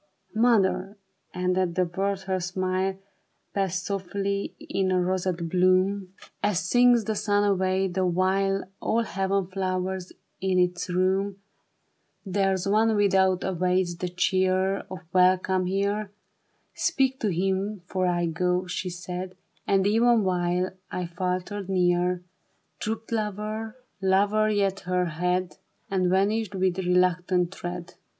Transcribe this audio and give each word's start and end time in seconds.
"Mother 0.33 0.97
—"and 1.31 1.55
at 1.59 1.75
the 1.75 1.85
word 1.85 2.21
her 2.21 2.39
smile 2.39 2.97
Passed 3.53 3.85
softly 3.85 4.55
in 4.59 4.91
a 4.91 4.99
roseate 4.99 5.47
bloom. 5.47 5.85
THE 5.85 5.97
BARRICADE. 5.97 6.31
As 6.41 6.59
sinks 6.61 7.03
the 7.03 7.13
sun 7.13 7.43
away, 7.43 7.87
the 7.87 8.03
while 8.07 8.63
All 8.79 9.03
heaven 9.03 9.45
flowers 9.45 10.11
in 10.41 10.57
its 10.57 10.89
room 10.89 11.33
—•"There's 12.25 12.67
one 12.67 12.95
without 12.95 13.43
av/aits 13.43 13.97
the 13.99 14.09
cheer 14.09 14.77
Of 14.89 15.01
welcome 15.13 15.67
here; 15.67 16.09
Speak 16.73 17.19
to 17.19 17.27
him 17.29 17.83
for 17.85 18.07
I 18.07 18.25
go," 18.25 18.65
she 18.65 18.89
said; 18.89 19.35
And 19.67 19.85
even 19.85 20.23
while 20.23 20.71
I 20.89 21.05
faltered 21.05 21.69
near, 21.69 22.23
Drooped 22.79 23.11
lower, 23.11 23.75
lower 24.01 24.49
yet 24.49 24.79
her 24.79 25.05
head, 25.05 25.57
And 25.91 26.09
vanished 26.09 26.55
with 26.55 26.79
reluctant 26.79 27.51
tread. 27.51 27.93